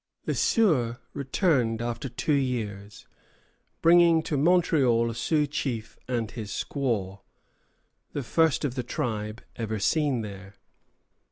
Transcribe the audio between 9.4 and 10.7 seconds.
ever seen there.